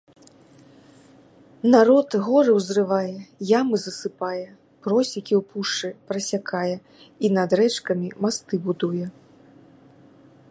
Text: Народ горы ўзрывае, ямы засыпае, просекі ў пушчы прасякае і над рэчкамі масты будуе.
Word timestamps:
Народ 1.75 2.15
горы 2.29 2.51
ўзрывае, 2.59 3.11
ямы 3.59 3.75
засыпае, 3.83 4.41
просекі 4.87 5.33
ў 5.39 5.41
пушчы 5.51 5.89
прасякае 6.11 6.75
і 7.29 7.31
над 7.39 7.49
рэчкамі 7.59 8.07
масты 8.25 8.55
будуе. 8.69 9.05